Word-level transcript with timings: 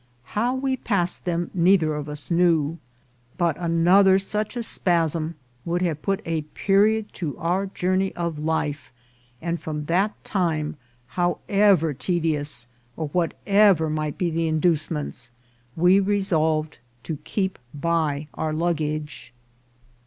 How 0.33 0.55
we 0.55 0.77
passed 0.77 1.25
them 1.25 1.51
neither 1.53 1.93
of 1.93 2.09
us 2.09 2.31
knew; 2.31 2.79
but 3.37 3.55
another 3.59 4.17
such 4.17 4.57
a 4.57 4.63
spasm 4.63 5.35
would 5.63 5.83
have 5.83 6.01
put 6.01 6.23
a 6.25 6.41
period 6.57 7.13
to 7.13 7.37
our 7.37 7.67
journey 7.67 8.11
of 8.15 8.39
life; 8.39 8.91
and 9.43 9.61
from 9.61 9.85
that 9.85 10.15
time, 10.23 10.75
however 11.05 11.93
tedious, 11.93 12.65
or 12.97 13.09
whatever 13.09 13.91
might 13.91 14.17
be 14.17 14.31
the 14.31 14.47
inducements, 14.47 15.29
we 15.75 15.99
resolved 15.99 16.79
to 17.03 17.17
keep 17.23 17.59
by 17.79 18.27
our 18.33 18.53
luggage. 18.53 19.31